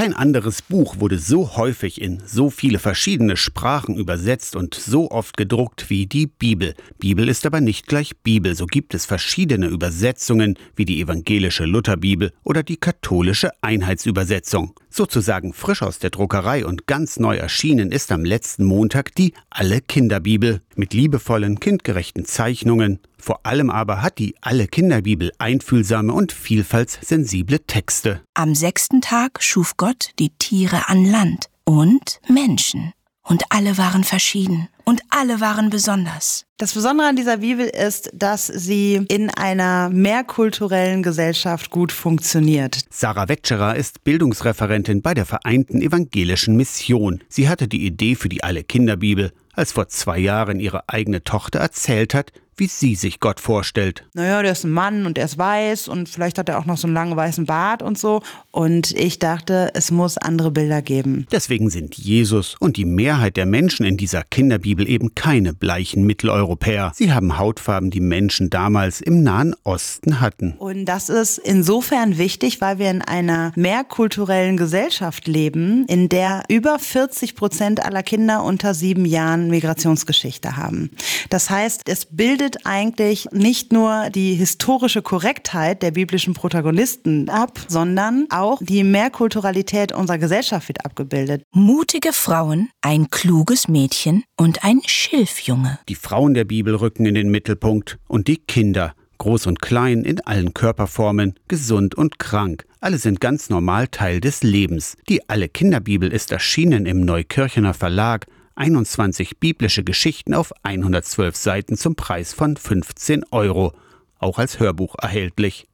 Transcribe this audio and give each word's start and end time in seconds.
Kein 0.00 0.14
anderes 0.14 0.62
Buch 0.62 0.98
wurde 0.98 1.18
so 1.18 1.58
häufig 1.58 2.00
in 2.00 2.22
so 2.24 2.48
viele 2.48 2.78
verschiedene 2.78 3.36
Sprachen 3.36 3.98
übersetzt 3.98 4.56
und 4.56 4.74
so 4.74 5.10
oft 5.10 5.36
gedruckt 5.36 5.90
wie 5.90 6.06
die 6.06 6.26
Bibel. 6.26 6.72
Bibel 6.98 7.28
ist 7.28 7.44
aber 7.44 7.60
nicht 7.60 7.86
gleich 7.86 8.16
Bibel, 8.16 8.54
so 8.54 8.64
gibt 8.64 8.94
es 8.94 9.04
verschiedene 9.04 9.66
Übersetzungen 9.66 10.56
wie 10.74 10.86
die 10.86 11.02
evangelische 11.02 11.66
Lutherbibel 11.66 12.32
oder 12.44 12.62
die 12.62 12.78
katholische 12.78 13.50
Einheitsübersetzung. 13.60 14.72
Sozusagen 14.88 15.52
frisch 15.52 15.82
aus 15.82 15.98
der 15.98 16.08
Druckerei 16.08 16.64
und 16.64 16.86
ganz 16.86 17.20
neu 17.20 17.36
erschienen 17.36 17.92
ist 17.92 18.10
am 18.10 18.24
letzten 18.24 18.64
Montag 18.64 19.14
die 19.16 19.34
Alle 19.50 19.82
Kinderbibel 19.82 20.62
mit 20.76 20.94
liebevollen, 20.94 21.60
kindgerechten 21.60 22.24
Zeichnungen. 22.24 23.00
Vor 23.20 23.40
allem 23.44 23.70
aber 23.70 24.02
hat 24.02 24.18
die 24.18 24.34
Alle 24.40 24.66
Kinderbibel 24.66 25.32
einfühlsame 25.38 26.12
und 26.12 26.32
vielfaltssensible 26.32 27.60
Texte. 27.66 28.22
Am 28.34 28.54
sechsten 28.54 29.00
Tag 29.00 29.42
schuf 29.42 29.76
Gott 29.76 30.10
die 30.18 30.30
Tiere 30.30 30.88
an 30.88 31.04
Land 31.04 31.46
und 31.64 32.20
Menschen. 32.28 32.92
Und 33.22 33.44
alle 33.50 33.78
waren 33.78 34.02
verschieden 34.02 34.68
und 34.84 35.02
alle 35.10 35.40
waren 35.40 35.70
besonders. 35.70 36.46
Das 36.58 36.74
Besondere 36.74 37.08
an 37.08 37.16
dieser 37.16 37.36
Bibel 37.36 37.66
ist, 37.66 38.10
dass 38.12 38.48
sie 38.48 39.04
in 39.08 39.30
einer 39.30 39.88
mehrkulturellen 39.88 41.04
Gesellschaft 41.04 41.70
gut 41.70 41.92
funktioniert. 41.92 42.80
Sarah 42.90 43.28
Wetscherer 43.28 43.76
ist 43.76 44.02
Bildungsreferentin 44.02 45.00
bei 45.00 45.14
der 45.14 45.26
Vereinten 45.26 45.80
Evangelischen 45.80 46.56
Mission. 46.56 47.22
Sie 47.28 47.48
hatte 47.48 47.68
die 47.68 47.86
Idee 47.86 48.16
für 48.16 48.28
die 48.28 48.42
Alle 48.42 48.64
Kinderbibel, 48.64 49.32
als 49.52 49.72
vor 49.72 49.86
zwei 49.88 50.18
Jahren 50.18 50.58
ihre 50.58 50.88
eigene 50.88 51.22
Tochter 51.22 51.60
erzählt 51.60 52.14
hat, 52.14 52.32
wie 52.60 52.66
sie 52.66 52.94
sich 52.94 53.18
Gott 53.18 53.40
vorstellt. 53.40 54.04
Naja, 54.14 54.42
der 54.42 54.52
ist 54.52 54.64
ein 54.64 54.70
Mann 54.70 55.06
und 55.06 55.18
er 55.18 55.24
ist 55.24 55.38
weiß 55.38 55.88
und 55.88 56.08
vielleicht 56.08 56.38
hat 56.38 56.48
er 56.48 56.58
auch 56.58 56.66
noch 56.66 56.76
so 56.76 56.86
einen 56.86 56.94
langen 56.94 57.16
weißen 57.16 57.46
Bart 57.46 57.82
und 57.82 57.98
so. 57.98 58.22
Und 58.52 58.92
ich 58.92 59.18
dachte, 59.18 59.70
es 59.74 59.90
muss 59.90 60.18
andere 60.18 60.50
Bilder 60.50 60.82
geben. 60.82 61.26
Deswegen 61.32 61.70
sind 61.70 61.96
Jesus 61.96 62.56
und 62.60 62.76
die 62.76 62.84
Mehrheit 62.84 63.36
der 63.36 63.46
Menschen 63.46 63.86
in 63.86 63.96
dieser 63.96 64.22
Kinderbibel 64.22 64.88
eben 64.88 65.14
keine 65.14 65.54
bleichen 65.54 66.04
Mitteleuropäer. 66.04 66.92
Sie 66.94 67.12
haben 67.12 67.38
Hautfarben, 67.38 67.90
die 67.90 68.00
Menschen 68.00 68.50
damals 68.50 69.00
im 69.00 69.22
Nahen 69.22 69.54
Osten 69.64 70.20
hatten. 70.20 70.54
Und 70.58 70.84
das 70.84 71.08
ist 71.08 71.38
insofern 71.38 72.18
wichtig, 72.18 72.60
weil 72.60 72.78
wir 72.78 72.90
in 72.90 73.02
einer 73.02 73.52
mehrkulturellen 73.56 74.56
Gesellschaft 74.56 75.26
leben, 75.26 75.86
in 75.86 76.08
der 76.08 76.42
über 76.48 76.78
40 76.78 77.34
Prozent 77.34 77.84
aller 77.84 78.02
Kinder 78.02 78.44
unter 78.44 78.74
sieben 78.74 79.06
Jahren 79.06 79.48
Migrationsgeschichte 79.48 80.56
haben. 80.56 80.90
Das 81.30 81.48
heißt, 81.48 81.88
es 81.88 82.04
bildet 82.04 82.49
bildet 82.50 82.66
eigentlich 82.66 83.28
nicht 83.32 83.72
nur 83.72 84.10
die 84.10 84.34
historische 84.34 85.02
Korrektheit 85.02 85.82
der 85.82 85.92
biblischen 85.92 86.34
Protagonisten 86.34 87.28
ab, 87.28 87.58
sondern 87.68 88.26
auch 88.30 88.58
die 88.60 88.82
Mehrkulturalität 88.84 89.92
unserer 89.92 90.18
Gesellschaft 90.18 90.68
wird 90.68 90.84
abgebildet. 90.84 91.42
Mutige 91.52 92.12
Frauen, 92.12 92.68
ein 92.80 93.08
kluges 93.10 93.68
Mädchen 93.68 94.24
und 94.36 94.64
ein 94.64 94.80
Schilfjunge. 94.84 95.78
Die 95.88 95.94
Frauen 95.94 96.34
der 96.34 96.44
Bibel 96.44 96.74
rücken 96.74 97.06
in 97.06 97.14
den 97.14 97.30
Mittelpunkt 97.30 97.98
und 98.08 98.26
die 98.26 98.38
Kinder, 98.38 98.94
groß 99.18 99.46
und 99.46 99.60
klein 99.60 100.04
in 100.04 100.20
allen 100.20 100.54
Körperformen, 100.54 101.34
gesund 101.46 101.94
und 101.94 102.18
krank. 102.18 102.64
Alle 102.80 102.98
sind 102.98 103.20
ganz 103.20 103.50
normal 103.50 103.88
Teil 103.88 104.20
des 104.20 104.42
Lebens. 104.42 104.96
Die 105.08 105.28
Alle 105.28 105.48
Kinderbibel 105.48 106.12
ist 106.12 106.32
erschienen 106.32 106.86
im 106.86 107.04
Neukirchener 107.04 107.74
Verlag 107.74 108.26
21 108.60 109.38
biblische 109.38 109.84
Geschichten 109.84 110.34
auf 110.34 110.52
112 110.64 111.34
Seiten 111.34 111.78
zum 111.78 111.94
Preis 111.94 112.34
von 112.34 112.58
15 112.58 113.24
Euro, 113.30 113.72
auch 114.18 114.38
als 114.38 114.60
Hörbuch 114.60 114.96
erhältlich. 115.00 115.66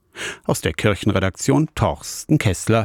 Aus 0.45 0.61
der 0.61 0.73
Kirchenredaktion 0.73 1.69
Torsten 1.75 2.39
Kessler. 2.39 2.85